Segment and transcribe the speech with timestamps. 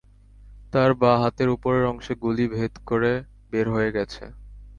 [0.73, 3.11] তাঁর বাঁ হাতের ওপরের অংশে গুলি ভেদ করে
[3.51, 4.23] বের হয়ে গেছে।